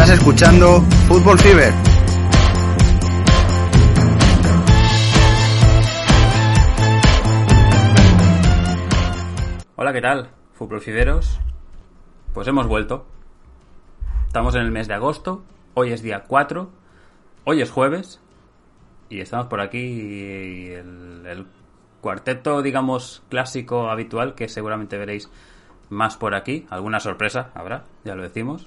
Estás 0.00 0.18
escuchando 0.18 0.80
Fútbol 1.08 1.38
Fever. 1.38 1.74
Hola, 9.76 9.92
¿qué 9.92 10.00
tal? 10.00 10.30
Fútbol 10.54 10.80
Fiberos. 10.80 11.38
Pues 12.32 12.48
hemos 12.48 12.66
vuelto. 12.66 13.04
Estamos 14.26 14.54
en 14.54 14.62
el 14.62 14.70
mes 14.70 14.88
de 14.88 14.94
agosto. 14.94 15.42
Hoy 15.74 15.92
es 15.92 16.00
día 16.00 16.24
4. 16.26 16.70
Hoy 17.44 17.60
es 17.60 17.70
jueves. 17.70 18.22
Y 19.10 19.20
estamos 19.20 19.48
por 19.48 19.60
aquí 19.60 20.70
el, 20.70 21.26
el 21.26 21.46
cuarteto, 22.00 22.62
digamos, 22.62 23.22
clásico 23.28 23.90
habitual 23.90 24.34
que 24.34 24.48
seguramente 24.48 24.96
veréis 24.96 25.28
más 25.90 26.16
por 26.16 26.34
aquí. 26.34 26.66
Alguna 26.70 27.00
sorpresa 27.00 27.50
habrá, 27.54 27.84
ya 28.02 28.14
lo 28.14 28.22
decimos. 28.22 28.66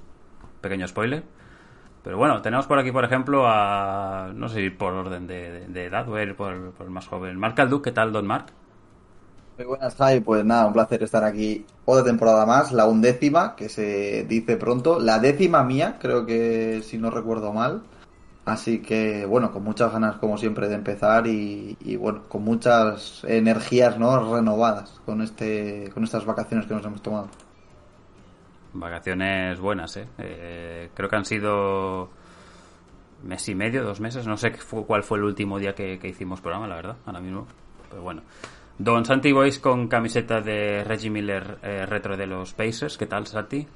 Pequeño 0.64 0.88
spoiler. 0.88 1.24
Pero 2.04 2.18
bueno, 2.18 2.42
tenemos 2.42 2.68
por 2.68 2.80
aquí, 2.80 2.92
por 2.92 3.04
ejemplo, 3.04 3.44
a. 3.48 4.32
No 4.34 4.48
sé 4.48 4.62
si 4.62 4.70
por 4.70 4.94
orden 4.94 5.28
de, 5.28 5.66
edad 5.86 6.08
o 6.08 6.20
ir 6.20 6.36
por, 6.36 6.54
el 6.54 6.90
más 6.90 7.06
joven. 7.08 7.38
Marc 7.38 7.60
Alduc, 7.60 7.84
¿qué 7.84 7.92
tal, 7.92 8.14
don 8.14 8.26
Marc? 8.26 8.48
Muy 9.58 9.68
buenas, 9.68 9.94
Jai. 9.96 10.22
Pues 10.22 10.46
nada, 10.46 10.66
un 10.66 10.74
placer 10.74 11.04
estar 11.04 11.26
aquí 11.26 11.66
otra 11.84 12.06
temporada 12.06 12.46
más, 12.46 12.72
la 12.72 12.88
undécima, 12.88 13.58
que 13.58 13.68
se 13.68 14.24
dice 14.24 14.56
pronto. 14.56 15.02
La 15.02 15.20
décima 15.20 15.64
mía, 15.64 15.98
creo 16.00 16.26
que 16.26 16.82
si 16.82 16.98
no 16.98 17.10
recuerdo 17.10 17.52
mal. 17.52 17.84
Así 18.46 18.82
que, 18.82 19.26
bueno, 19.26 19.52
con 19.52 19.64
muchas 19.64 19.92
ganas, 19.92 20.16
como 20.16 20.38
siempre, 20.38 20.70
de 20.70 20.76
empezar 20.76 21.28
y, 21.28 21.78
y, 21.82 21.98
bueno, 21.98 22.24
con 22.30 22.44
muchas 22.44 23.24
energías 23.26 23.98
no 24.00 24.34
renovadas 24.34 25.02
con 25.06 25.22
este 25.22 25.90
con 25.94 26.04
estas 26.06 26.26
vacaciones 26.26 26.68
que 26.68 26.74
nos 26.74 26.86
hemos 26.86 27.02
tomado. 27.02 27.28
Vacaciones 28.74 29.60
buenas, 29.60 29.98
¿eh? 29.98 30.08
eh 30.18 30.90
creo 30.94 31.10
que 31.10 31.16
han 31.16 31.26
sido 31.26 32.10
mes 33.24 33.48
y 33.50 33.56
medio, 33.56 33.84
dos 33.84 34.00
meses. 34.00 34.28
No 34.28 34.38
sé 34.38 34.54
cuál 34.88 35.04
fue 35.04 35.18
el 35.18 35.26
último 35.26 35.60
día 35.60 35.74
que, 35.74 36.00
hicimos 36.04 36.42
programa, 36.42 36.68
la 36.68 36.76
verdad, 36.76 36.98
ahora 37.06 37.20
mismo. 37.20 37.48
Pero 37.90 38.02
bueno. 38.02 38.22
Don 38.78 39.06
Santi 39.06 39.32
Boys 39.32 39.60
con 39.60 39.88
camiseta 39.88 40.42
de 40.42 40.84
Reggie 40.84 41.12
Miller 41.12 41.60
eh, 41.62 41.86
retro 41.86 42.18
de 42.18 42.26
los 42.26 42.54
Pacers. 42.54 42.98
¿Qué 42.98 43.06
tal, 43.06 43.28
Santi? 43.28 43.68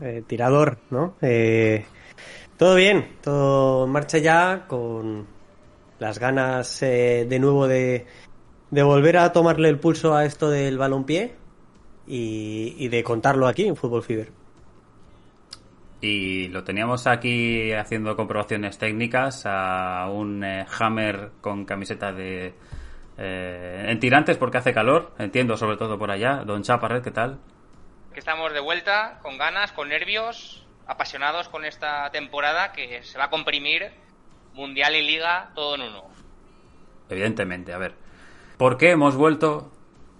Eh, 0.00 0.22
tirador, 0.26 0.78
¿no? 0.90 1.14
Eh, 1.20 1.84
todo 2.56 2.74
bien, 2.74 3.16
todo 3.22 3.84
en 3.84 3.90
marcha 3.90 4.18
ya, 4.18 4.64
con 4.66 5.26
las 5.98 6.18
ganas 6.18 6.82
eh, 6.82 7.26
de 7.28 7.38
nuevo 7.38 7.68
de, 7.68 8.06
de, 8.70 8.82
volver 8.82 9.18
a 9.18 9.32
tomarle 9.32 9.68
el 9.68 9.78
pulso 9.78 10.14
a 10.14 10.24
esto 10.24 10.48
del 10.48 10.78
balompié 10.78 11.34
y, 12.10 12.74
y 12.78 12.88
de 12.88 13.04
contarlo 13.04 13.46
aquí 13.46 13.66
en 13.66 13.76
Fútbol 13.76 14.02
Fever. 14.02 14.32
Y 16.00 16.48
lo 16.48 16.64
teníamos 16.64 17.06
aquí 17.06 17.72
haciendo 17.72 18.16
comprobaciones 18.16 18.78
técnicas 18.78 19.44
a 19.46 20.08
un 20.10 20.42
eh, 20.42 20.66
Hammer 20.78 21.30
con 21.40 21.64
camiseta 21.66 22.12
de 22.12 22.54
eh, 23.18 23.86
en 23.86 24.00
tirantes 24.00 24.38
porque 24.38 24.58
hace 24.58 24.72
calor, 24.72 25.12
entiendo 25.18 25.56
sobre 25.56 25.76
todo 25.76 25.98
por 25.98 26.10
allá. 26.10 26.42
Don 26.44 26.62
Chaparret, 26.62 27.04
¿qué 27.04 27.10
tal? 27.10 27.38
Que 28.14 28.18
estamos 28.18 28.52
de 28.52 28.60
vuelta, 28.60 29.18
con 29.22 29.36
ganas, 29.36 29.72
con 29.72 29.90
nervios, 29.90 30.66
apasionados 30.86 31.48
con 31.48 31.64
esta 31.64 32.10
temporada 32.10 32.72
que 32.72 33.02
se 33.02 33.18
va 33.18 33.24
a 33.24 33.30
comprimir 33.30 33.90
Mundial 34.54 34.96
y 34.96 35.02
Liga 35.02 35.50
todo 35.54 35.74
en 35.74 35.82
uno. 35.82 36.04
Evidentemente, 37.10 37.74
a 37.74 37.78
ver. 37.78 37.94
¿Por 38.56 38.78
qué 38.78 38.90
hemos 38.90 39.16
vuelto 39.16 39.70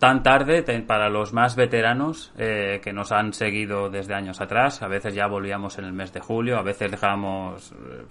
tan 0.01 0.25
tarde 0.25 0.65
para 0.83 1.09
los 1.09 1.33
más 1.33 1.55
veteranos 1.55 2.33
eh, 2.37 2.81
que 2.83 2.93
nos 2.93 3.12
han 3.12 3.33
seguido 3.33 3.91
desde 3.91 4.15
años 4.15 4.41
atrás? 4.41 4.83
A 4.83 4.88
veces 4.88 5.15
ya 5.15 5.28
volvíamos 5.28 5.78
en 5.78 5.84
el 5.84 5.93
mes 5.93 6.12
de 6.12 6.21
julio, 6.21 6.59
a 6.59 6.62
veces 6.62 6.91
dejábamos 6.91 7.71
eh, 7.72 8.06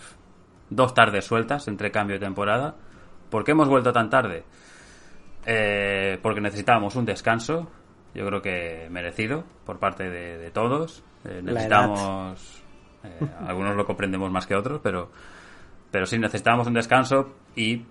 dos 0.69 0.93
tardes 0.93 1.25
sueltas 1.25 1.67
entre 1.67 1.91
cambio 1.91 2.17
de 2.17 2.25
temporada. 2.25 2.75
¿Por 3.29 3.43
qué 3.43 3.51
hemos 3.51 3.67
vuelto 3.67 3.91
tan 3.91 4.09
tarde? 4.09 4.45
Eh, 5.45 6.19
porque 6.21 6.41
necesitábamos 6.41 6.95
un 6.95 7.05
descanso, 7.05 7.69
yo 8.13 8.25
creo 8.25 8.41
que 8.41 8.87
merecido 8.91 9.43
por 9.65 9.79
parte 9.79 10.09
de, 10.09 10.37
de 10.37 10.51
todos. 10.51 11.03
Eh, 11.25 11.41
necesitamos, 11.43 12.63
eh, 13.03 13.27
algunos 13.47 13.75
lo 13.75 13.85
comprendemos 13.85 14.31
más 14.31 14.45
que 14.45 14.55
otros, 14.55 14.79
pero, 14.83 15.09
pero 15.89 16.05
sí 16.05 16.19
necesitábamos 16.19 16.67
un 16.67 16.75
descanso 16.75 17.33
y 17.55 17.83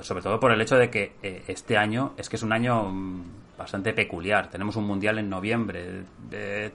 sobre 0.00 0.22
todo 0.22 0.40
por 0.40 0.52
el 0.52 0.60
hecho 0.60 0.76
de 0.76 0.90
que 0.90 1.16
eh, 1.22 1.44
este 1.46 1.76
año 1.76 2.14
es 2.16 2.28
que 2.28 2.36
es 2.36 2.42
un 2.42 2.52
año 2.52 2.92
bastante 3.58 3.92
peculiar. 3.92 4.48
Tenemos 4.48 4.76
un 4.76 4.86
mundial 4.86 5.18
en 5.18 5.28
noviembre. 5.28 6.04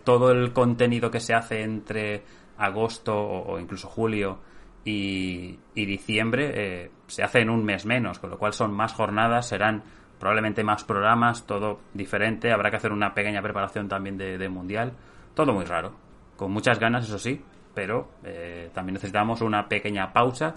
Todo 0.03 0.31
el 0.31 0.53
contenido 0.53 1.09
que 1.09 1.19
se 1.19 1.33
hace 1.33 1.63
entre 1.63 2.23
agosto 2.57 3.16
o, 3.16 3.59
incluso 3.59 3.88
julio 3.88 4.39
y, 4.83 5.59
y 5.75 5.85
diciembre 5.85 6.51
eh, 6.53 6.91
se 7.07 7.23
hace 7.23 7.39
en 7.39 7.50
un 7.50 7.63
mes 7.63 7.85
menos, 7.85 8.19
con 8.19 8.29
lo 8.29 8.38
cual 8.38 8.53
son 8.53 8.73
más 8.73 8.94
jornadas, 8.94 9.47
serán 9.47 9.84
probablemente 10.19 10.63
más 10.63 10.84
programas, 10.84 11.45
todo 11.45 11.79
diferente. 11.94 12.51
Habrá 12.51 12.69
que 12.72 12.78
hacer 12.78 12.91
una 12.91 13.13
pequeña 13.13 13.41
preparación 13.41 13.88
también 13.88 14.17
de, 14.17 14.38
de 14.38 14.49
mundial. 14.49 14.94
Todo 15.34 15.53
muy 15.53 15.66
raro. 15.66 15.94
Con 16.35 16.51
muchas 16.51 16.79
ganas, 16.79 17.05
eso 17.05 17.19
sí, 17.19 17.41
pero 17.73 18.09
eh, 18.23 18.69
también 18.73 18.95
necesitamos 18.95 19.41
una 19.41 19.67
pequeña 19.67 20.13
pausa, 20.13 20.55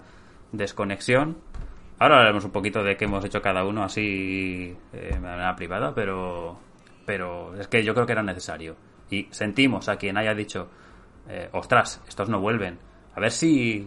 desconexión. 0.53 1.37
Ahora 2.01 2.17
hablaremos 2.17 2.47
un 2.47 2.51
poquito 2.51 2.83
de 2.83 2.97
qué 2.97 3.05
hemos 3.05 3.23
hecho 3.27 3.43
cada 3.43 3.63
uno 3.63 3.85
así 3.85 4.75
eh, 4.95 5.11
de 5.13 5.21
manera 5.21 5.55
privada, 5.55 5.95
pero, 5.95 6.59
pero 7.05 7.55
es 7.61 7.69
que 7.69 7.85
yo 7.85 7.93
creo 7.93 8.07
que 8.07 8.13
era 8.13 8.23
necesario. 8.23 8.75
Y 9.11 9.29
sentimos 9.31 9.87
a 9.91 9.97
quien 9.97 10.17
haya 10.17 10.33
dicho, 10.33 10.71
eh, 11.29 11.51
ostras, 11.53 12.03
estos 12.09 12.31
no 12.31 12.41
vuelven. 12.41 12.79
A 13.15 13.21
ver 13.21 13.31
si... 13.31 13.87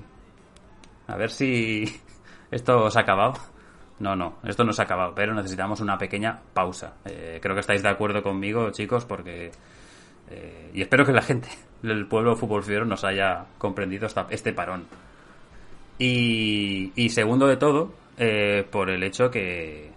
A 1.08 1.18
ver 1.18 1.32
si 1.32 1.86
esto 2.52 2.88
se 2.92 3.00
ha 3.00 3.02
acabado. 3.02 3.34
No, 3.98 4.16
no, 4.16 4.36
esto 4.44 4.64
no 4.64 4.74
se 4.74 4.84
ha 4.84 4.86
acabado, 4.86 5.16
pero 5.16 5.34
necesitamos 5.34 5.82
una 5.82 5.98
pequeña 5.98 6.40
pausa. 6.54 6.94
Eh, 7.06 7.40
creo 7.42 7.56
que 7.56 7.62
estáis 7.62 7.82
de 7.82 7.90
acuerdo 7.90 8.22
conmigo, 8.22 8.70
chicos, 8.70 9.06
porque... 9.06 9.50
Eh, 10.30 10.70
y 10.76 10.84
espero 10.84 11.04
que 11.04 11.14
la 11.14 11.24
gente 11.24 11.50
del 11.82 12.06
pueblo 12.06 12.36
fútbol 12.36 12.64
fiero 12.64 12.86
nos 12.86 13.04
haya 13.06 13.48
comprendido 13.58 14.06
esta, 14.06 14.28
este 14.30 14.54
parón. 14.54 14.86
Y, 15.98 16.92
y, 16.96 17.10
segundo 17.10 17.48
de 17.48 17.58
todo, 17.58 18.03
eh, 18.18 18.66
por 18.70 18.90
el 18.90 19.04
hecho 19.04 19.30
que, 19.30 19.92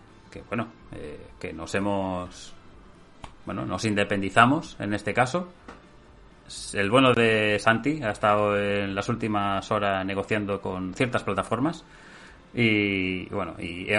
bueno, 0.49 0.69
eh, 0.93 1.29
que 1.39 1.53
nos 1.53 1.75
hemos, 1.75 2.55
bueno, 3.45 3.65
nos 3.65 3.85
independizamos 3.85 4.77
en 4.79 4.95
este 4.95 5.13
caso. 5.15 5.53
El 6.75 6.91
bueno 6.91 7.13
de 7.13 7.59
Santi 7.59 8.01
ha 8.03 8.11
estado 8.11 8.57
en 8.57 8.95
las 8.95 9.09
últimas 9.09 9.69
horas 9.73 10.07
negociando 10.07 10.61
con 10.61 10.95
ciertas 10.95 11.25
plataformas 11.25 11.85
y 12.55 13.27
bueno, 13.27 13.55
y 13.59 13.91
he, 13.91 13.99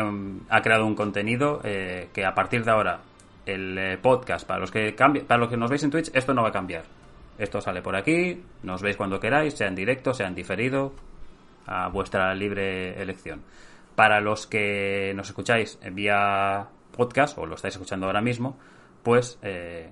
ha 0.50 0.62
creado 0.62 0.88
un 0.88 0.96
contenido 0.96 1.62
eh, 1.64 2.10
que 2.12 2.26
a 2.26 2.34
partir 2.34 2.64
de 2.64 2.72
ahora 2.72 3.02
el 3.46 3.78
eh, 3.78 3.98
podcast 4.02 4.48
para 4.48 4.60
los 4.60 4.72
que 4.72 4.96
cambie, 4.96 5.24
para 5.24 5.40
los 5.40 5.50
que 5.50 5.58
nos 5.58 5.70
veis 5.70 5.84
en 5.84 5.92
Twitch 5.92 6.10
esto 6.14 6.34
no 6.34 6.42
va 6.42 6.50
a 6.50 6.52
cambiar. 6.52 6.84
Esto 7.38 7.62
sale 7.62 7.84
por 7.84 7.96
aquí, 7.96 8.42
nos 8.64 8.82
veis 8.82 8.98
cuando 8.98 9.20
queráis, 9.20 9.54
sea 9.54 9.68
en 9.68 9.76
directo, 9.76 10.12
sea 10.14 10.28
en 10.28 10.34
diferido, 10.34 10.92
a 11.68 11.88
vuestra 11.90 12.34
libre 12.34 13.00
elección. 13.00 13.44
Para 13.98 14.22
los 14.22 14.46
que 14.46 15.12
nos 15.16 15.28
escucháis 15.30 15.80
vía 15.92 16.70
podcast 16.96 17.36
o 17.40 17.48
lo 17.48 17.56
estáis 17.56 17.74
escuchando 17.74 18.06
ahora 18.06 18.22
mismo, 18.22 18.56
pues 19.02 19.40
eh, 19.42 19.90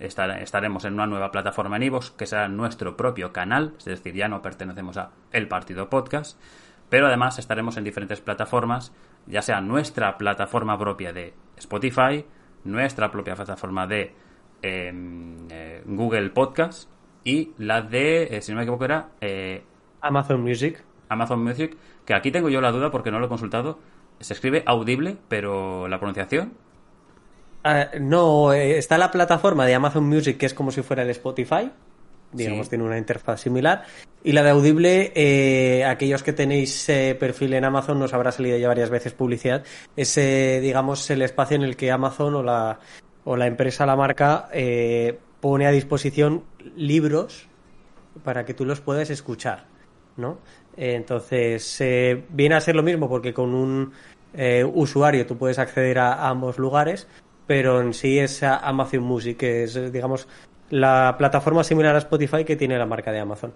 estar, 0.00 0.42
estaremos 0.42 0.84
en 0.84 0.94
una 0.94 1.06
nueva 1.06 1.30
plataforma 1.30 1.76
en 1.76 1.84
Ivox 1.84 2.10
que 2.10 2.26
será 2.26 2.48
nuestro 2.48 2.96
propio 2.96 3.32
canal, 3.32 3.74
es 3.78 3.84
decir, 3.84 4.12
ya 4.16 4.26
no 4.26 4.42
pertenecemos 4.42 4.96
a 4.96 5.12
El 5.30 5.46
Partido 5.46 5.88
Podcast, 5.88 6.36
pero 6.88 7.06
además 7.06 7.38
estaremos 7.38 7.76
en 7.76 7.84
diferentes 7.84 8.20
plataformas, 8.20 8.92
ya 9.26 9.40
sea 9.40 9.60
nuestra 9.60 10.18
plataforma 10.18 10.76
propia 10.76 11.12
de 11.12 11.32
Spotify, 11.58 12.26
nuestra 12.64 13.12
propia 13.12 13.36
plataforma 13.36 13.86
de 13.86 14.14
eh, 14.62 14.92
eh, 15.50 15.82
Google 15.86 16.30
Podcast 16.30 16.90
y 17.22 17.52
la 17.58 17.82
de, 17.82 18.36
eh, 18.36 18.42
si 18.42 18.50
no 18.50 18.56
me 18.56 18.64
equivoco, 18.64 18.84
era 18.84 19.10
Amazon 20.00 20.42
Music. 20.42 20.82
Amazon 21.08 21.42
Music, 21.42 21.76
que 22.04 22.14
aquí 22.14 22.30
tengo 22.30 22.48
yo 22.48 22.60
la 22.60 22.72
duda 22.72 22.90
porque 22.90 23.10
no 23.10 23.18
lo 23.18 23.26
he 23.26 23.28
consultado. 23.28 23.78
Se 24.20 24.32
escribe 24.32 24.62
audible, 24.66 25.16
pero 25.28 25.88
la 25.88 25.98
pronunciación. 25.98 26.52
Uh, 27.64 27.98
no, 28.00 28.52
está 28.52 28.98
la 28.98 29.10
plataforma 29.10 29.66
de 29.66 29.74
Amazon 29.74 30.08
Music 30.08 30.38
que 30.38 30.46
es 30.46 30.54
como 30.54 30.70
si 30.70 30.82
fuera 30.82 31.02
el 31.02 31.10
Spotify. 31.10 31.70
Digamos, 32.32 32.66
sí. 32.66 32.70
tiene 32.70 32.84
una 32.84 32.98
interfaz 32.98 33.40
similar. 33.40 33.84
Y 34.22 34.32
la 34.32 34.42
de 34.42 34.50
Audible, 34.50 35.12
eh, 35.14 35.84
aquellos 35.84 36.22
que 36.22 36.32
tenéis 36.32 36.88
eh, 36.88 37.16
perfil 37.18 37.54
en 37.54 37.64
Amazon, 37.64 37.98
nos 37.98 38.12
habrá 38.12 38.32
salido 38.32 38.58
ya 38.58 38.68
varias 38.68 38.90
veces 38.90 39.14
publicidad. 39.14 39.64
Es, 39.96 40.18
eh, 40.18 40.60
digamos, 40.60 41.08
el 41.10 41.22
espacio 41.22 41.56
en 41.56 41.62
el 41.62 41.76
que 41.76 41.90
Amazon 41.90 42.34
o 42.34 42.42
la, 42.42 42.80
o 43.24 43.36
la 43.36 43.46
empresa, 43.46 43.86
la 43.86 43.96
marca, 43.96 44.48
eh, 44.52 45.18
pone 45.40 45.66
a 45.66 45.70
disposición 45.70 46.44
libros 46.76 47.48
para 48.24 48.44
que 48.44 48.54
tú 48.54 48.64
los 48.64 48.80
puedas 48.80 49.08
escuchar, 49.10 49.66
¿no? 50.16 50.38
Entonces, 50.78 51.80
eh, 51.80 52.24
viene 52.28 52.54
a 52.54 52.60
ser 52.60 52.76
lo 52.76 52.84
mismo 52.84 53.08
porque 53.08 53.34
con 53.34 53.52
un 53.52 53.92
eh, 54.32 54.64
usuario 54.64 55.26
tú 55.26 55.36
puedes 55.36 55.58
acceder 55.58 55.98
a, 55.98 56.12
a, 56.12 56.28
ambos 56.28 56.58
lugares, 56.58 57.08
pero 57.46 57.80
en 57.80 57.92
sí 57.92 58.18
es 58.18 58.42
Amazon 58.44 59.02
Music, 59.02 59.38
que 59.38 59.64
es, 59.64 59.92
digamos, 59.92 60.28
la 60.70 61.16
plataforma 61.18 61.64
similar 61.64 61.96
a 61.96 61.98
Spotify 61.98 62.44
que 62.44 62.54
tiene 62.54 62.78
la 62.78 62.86
marca 62.86 63.10
de 63.10 63.18
Amazon. 63.18 63.52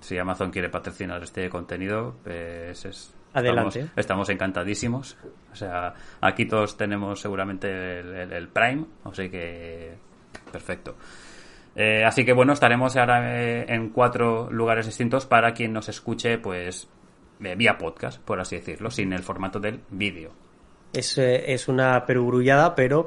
Si 0.00 0.16
Amazon 0.16 0.50
quiere 0.50 0.70
patrocinar 0.70 1.22
este 1.22 1.50
contenido, 1.50 2.14
pues 2.24 2.84
es, 2.86 3.14
Adelante. 3.34 3.80
Estamos, 3.80 3.98
estamos, 3.98 4.28
encantadísimos. 4.30 5.18
O 5.52 5.54
sea, 5.54 5.92
aquí 6.22 6.46
todos 6.46 6.78
tenemos 6.78 7.20
seguramente 7.20 8.00
el, 8.00 8.32
el, 8.32 8.48
Prime, 8.48 8.86
así 9.04 9.28
que 9.28 9.92
perfecto. 10.50 10.96
Eh, 11.76 12.04
así 12.04 12.24
que 12.24 12.32
bueno, 12.32 12.54
estaremos 12.54 12.96
ahora 12.96 13.38
eh, 13.38 13.66
en 13.68 13.90
cuatro 13.90 14.50
lugares 14.50 14.86
distintos 14.86 15.26
para 15.26 15.52
quien 15.52 15.72
nos 15.72 15.88
escuche, 15.88 16.38
pues 16.38 16.88
eh, 17.44 17.54
vía 17.54 17.76
podcast, 17.76 18.20
por 18.22 18.40
así 18.40 18.56
decirlo, 18.56 18.90
sin 18.90 19.12
el 19.12 19.22
formato 19.22 19.60
del 19.60 19.80
vídeo. 19.90 20.30
Es, 20.92 21.18
es 21.18 21.68
una 21.68 22.06
perugrullada, 22.06 22.74
pero 22.74 23.06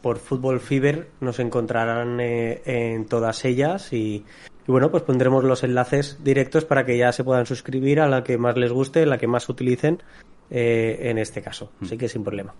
por 0.00 0.18
Fútbol 0.18 0.60
Fever 0.60 1.08
nos 1.20 1.38
encontrarán 1.38 2.20
eh, 2.20 2.62
en 2.64 3.06
todas 3.06 3.44
ellas 3.44 3.92
y, 3.92 4.24
y, 4.66 4.72
bueno, 4.72 4.90
pues 4.90 5.02
pondremos 5.02 5.44
los 5.44 5.64
enlaces 5.64 6.22
directos 6.22 6.64
para 6.64 6.84
que 6.84 6.96
ya 6.96 7.12
se 7.12 7.24
puedan 7.24 7.46
suscribir 7.46 8.00
a 8.00 8.08
la 8.08 8.22
que 8.22 8.38
más 8.38 8.56
les 8.56 8.72
guste, 8.72 9.04
la 9.06 9.18
que 9.18 9.26
más 9.26 9.48
utilicen 9.48 10.02
eh, 10.50 10.98
en 11.02 11.18
este 11.18 11.42
caso. 11.42 11.72
Así 11.82 11.98
que 11.98 12.08
sin 12.08 12.24
problema. 12.24 12.54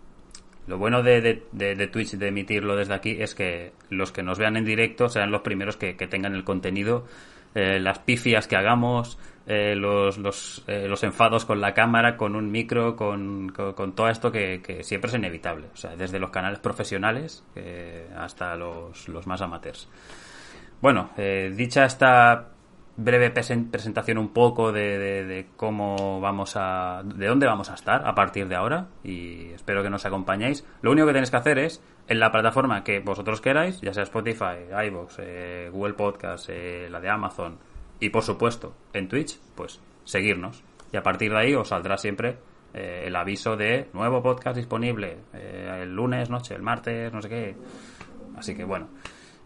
Lo 0.69 0.76
bueno 0.76 1.03
de, 1.03 1.43
Twitch 1.91 2.12
de 2.12 2.29
emitirlo 2.29 2.76
desde 2.76 2.94
aquí 2.94 3.17
es 3.19 3.35
que 3.35 3.73
los 3.88 4.12
que 4.12 4.23
nos 4.23 4.38
vean 4.38 4.56
en 4.56 4.65
directo 4.65 5.09
serán 5.09 5.31
los 5.31 5.41
primeros 5.41 5.76
que, 5.79 5.94
tengan 5.94 6.35
el 6.35 6.44
contenido, 6.44 7.06
eh, 7.55 7.81
las 7.81 8.00
pifias 8.00 8.47
que 8.47 8.56
hagamos, 8.56 9.19
eh, 9.47 9.75
los, 9.75 10.19
los, 10.19 10.62
eh, 10.67 10.87
los, 10.87 11.03
enfados 11.05 11.47
con 11.47 11.62
la 11.62 11.73
cámara, 11.73 12.19
con 12.19 12.37
un 12.37 12.50
micro, 12.50 12.97
con, 12.97 13.49
con, 13.49 13.73
con 13.73 13.94
todo 13.94 14.11
esto 14.11 14.31
que, 14.31 14.61
siempre 14.82 15.09
es 15.09 15.17
inevitable. 15.17 15.69
O 15.73 15.76
sea, 15.76 15.97
desde 15.97 16.19
los 16.19 16.31
canales 16.31 16.59
profesionales 16.59 17.43
hasta 18.15 18.55
los, 18.55 19.09
los, 19.09 19.26
más 19.26 19.41
amateurs. 19.41 19.88
Bueno, 20.81 21.11
eh, 21.17 21.53
dicha 21.56 21.85
esta 21.85 22.50
breve 22.99 23.31
presentación 23.31 24.19
un 24.19 24.31
poco 24.31 24.73
de, 24.73 24.99
de, 25.25 25.47
cómo 25.56 26.21
vamos 26.21 26.55
a... 26.56 27.03
de 27.05 27.27
dónde 27.27 27.47
vamos 27.47 27.71
a 27.71 27.75
estar 27.75 28.06
a 28.06 28.15
partir 28.15 28.49
de 28.49 28.56
ahora 28.56 28.89
y 29.05 29.53
espero 29.53 29.83
que 29.83 29.89
nos 29.89 30.05
acompañéis. 30.05 30.67
Lo 30.83 30.91
único 30.91 31.06
que 31.06 31.12
tenéis 31.12 31.31
que 31.31 31.37
hacer 31.37 31.59
es 31.59 31.83
en 32.09 32.19
la 32.19 32.33
plataforma 32.33 32.83
que 32.83 32.99
vosotros 32.99 33.41
queráis, 33.41 33.81
ya 33.81 33.95
sea 33.95 34.03
Spotify, 34.03 34.67
iVoox, 34.89 35.17
eh, 35.21 35.71
Google 35.73 35.95
Podcast, 35.95 36.49
eh, 36.50 36.89
la 36.91 37.00
de 37.00 37.09
Amazon 37.09 37.59
y 38.00 38.11
por 38.11 38.25
supuesto 38.25 38.75
en 38.93 39.09
Twitch, 39.09 39.39
pues 39.55 39.81
seguirnos. 40.05 40.65
Y 40.93 40.97
a 40.97 41.03
partir 41.03 41.31
de 41.31 41.39
ahí 41.39 41.55
os 41.55 41.69
saldrá 41.69 41.97
siempre 41.99 42.39
eh, 42.75 43.05
el 43.06 43.15
aviso 43.15 43.56
de 43.56 43.89
nuevo 43.93 44.23
podcast 44.23 44.56
disponible 44.56 45.19
eh, 45.35 45.83
el 45.83 45.94
lunes, 45.94 46.31
noche, 46.31 46.55
el 46.55 46.62
martes, 46.62 47.12
no 47.12 47.23
sé 47.23 47.29
qué. 47.29 47.56
Así 48.37 48.56
que 48.56 48.65
bueno. 48.65 48.89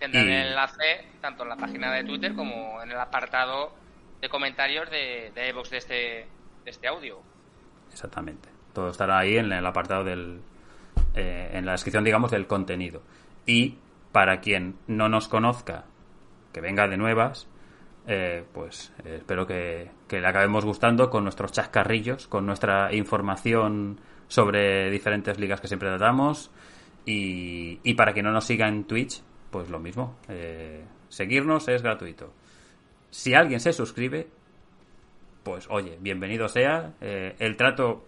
Tendrán 0.03 0.29
y... 0.29 0.33
el 0.33 0.47
enlace 0.49 1.07
tanto 1.21 1.45
en 1.45 1.51
la 1.51 1.57
página 1.57 1.93
de 1.93 2.03
Twitter 2.03 2.35
como 2.35 2.83
en 2.83 2.91
el 2.91 2.99
apartado 2.99 3.73
de 4.21 4.29
comentarios 4.29 4.91
de, 4.91 5.31
de 5.33 5.49
iVoox 5.51 5.71
de 5.71 5.77
este, 5.77 5.95
de 6.65 6.71
este 6.71 6.89
audio. 6.89 7.21
Exactamente. 7.93 8.49
Todo 8.73 8.91
estará 8.91 9.21
ahí 9.21 9.37
en 9.37 9.53
el 9.53 9.65
apartado 9.65 10.03
del, 10.03 10.41
eh, 11.15 11.51
en 11.53 11.67
la 11.67 11.73
descripción, 11.73 12.03
digamos, 12.03 12.33
del 12.33 12.49
contenido. 12.49 13.03
Y 13.47 13.79
para 14.11 14.41
quien 14.41 14.75
no 14.89 15.09
nos 15.09 15.29
conozca, 15.29 15.85
que 16.53 16.61
venga 16.61 16.89
de 16.89 16.97
nuevas, 16.97 17.47
eh, 18.09 18.45
pues 18.53 18.93
eh, 19.05 19.19
espero 19.19 19.47
que, 19.47 19.93
que, 20.09 20.21
le 20.21 20.27
acabemos 20.27 20.65
gustando 20.65 21.11
con 21.11 21.23
nuestros 21.23 21.53
chascarrillos, 21.53 22.27
con 22.27 22.45
nuestra 22.45 22.93
información 22.93 24.01
sobre 24.27 24.91
diferentes 24.91 25.39
ligas 25.39 25.61
que 25.61 25.69
siempre 25.69 25.91
tratamos. 25.91 26.51
Y, 27.07 27.79
y 27.85 27.95
para 27.95 28.13
quien 28.13 28.27
no 28.27 28.33
nos 28.33 28.47
siga 28.47 28.67
en 28.67 28.83
Twitch, 28.85 29.23
pues 29.53 29.71
lo 29.71 29.79
mismo. 29.79 30.17
Eh, 30.29 30.83
seguirnos 31.09 31.69
es 31.69 31.83
gratuito. 31.83 32.33
Si 33.11 33.35
alguien 33.35 33.61
se 33.61 33.73
suscribe, 33.73 34.27
pues 35.45 35.69
oye, 35.71 35.97
bienvenido 36.01 36.49
sea. 36.49 36.95
el 37.01 37.57
trato 37.57 38.05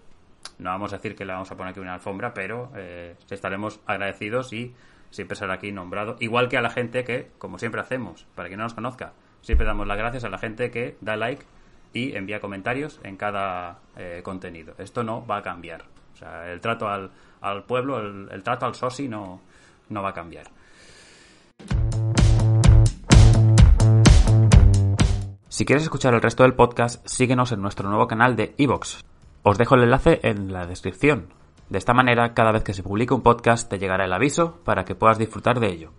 no 0.58 0.70
vamos 0.70 0.92
a 0.92 0.96
decir 0.96 1.16
que 1.16 1.24
le 1.24 1.32
vamos 1.32 1.50
a 1.50 1.56
poner 1.56 1.72
aquí 1.72 1.80
una 1.80 1.94
alfombra, 1.94 2.34
pero 2.34 2.70
eh, 2.76 3.16
estaremos 3.30 3.80
agradecidos 3.86 4.52
y 4.52 4.74
siempre 5.10 5.36
será 5.36 5.54
aquí 5.54 5.72
nombrado. 5.72 6.16
Igual 6.20 6.48
que 6.48 6.56
a 6.56 6.62
la 6.62 6.70
gente 6.70 7.04
que, 7.04 7.30
como 7.38 7.58
siempre 7.58 7.80
hacemos, 7.80 8.26
para 8.34 8.48
quien 8.48 8.58
no 8.58 8.64
nos 8.64 8.74
conozca, 8.74 9.12
siempre 9.42 9.66
damos 9.66 9.86
las 9.86 9.98
gracias 9.98 10.24
a 10.24 10.28
la 10.28 10.38
gente 10.38 10.70
que 10.70 10.96
da 11.00 11.16
like 11.16 11.44
y 11.92 12.16
envía 12.16 12.40
comentarios 12.40 13.00
en 13.02 13.16
cada 13.16 13.78
eh, 13.96 14.20
contenido. 14.24 14.74
Esto 14.78 15.02
no 15.02 15.26
va 15.26 15.38
a 15.38 15.42
cambiar. 15.42 15.84
O 16.14 16.16
sea, 16.16 16.50
el 16.50 16.60
trato 16.60 16.88
al, 16.88 17.10
al 17.40 17.64
pueblo, 17.64 17.98
el, 17.98 18.28
el, 18.30 18.42
trato 18.42 18.66
al 18.66 18.74
soci 18.74 19.08
no, 19.08 19.40
no 19.88 20.02
va 20.02 20.10
a 20.10 20.14
cambiar. 20.14 20.46
Si 25.54 25.64
quieres 25.64 25.84
escuchar 25.84 26.14
el 26.14 26.20
resto 26.20 26.42
del 26.42 26.54
podcast, 26.54 27.06
síguenos 27.06 27.52
en 27.52 27.62
nuestro 27.62 27.88
nuevo 27.88 28.08
canal 28.08 28.34
de 28.34 28.56
Evox. 28.58 29.04
Os 29.44 29.56
dejo 29.56 29.76
el 29.76 29.84
enlace 29.84 30.18
en 30.24 30.52
la 30.52 30.66
descripción. 30.66 31.28
De 31.70 31.78
esta 31.78 31.94
manera, 31.94 32.34
cada 32.34 32.50
vez 32.50 32.64
que 32.64 32.74
se 32.74 32.82
publique 32.82 33.14
un 33.14 33.22
podcast 33.22 33.70
te 33.70 33.78
llegará 33.78 34.04
el 34.04 34.12
aviso 34.12 34.58
para 34.64 34.84
que 34.84 34.96
puedas 34.96 35.16
disfrutar 35.16 35.60
de 35.60 35.68
ello. 35.68 35.92